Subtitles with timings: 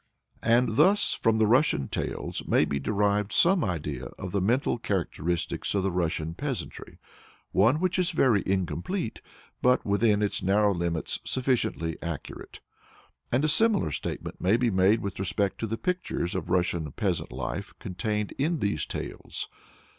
[0.41, 5.75] And thus from the Russian tales may be derived some idea of the mental characteristics
[5.75, 6.97] of the Russian peasantry
[7.51, 9.21] one which is very incomplete,
[9.61, 12.61] but, within its narrow limits, sufficiently accurate.
[13.31, 17.31] And a similar statement may be made with respect to the pictures of Russian peasant
[17.31, 19.49] life contained in these tales.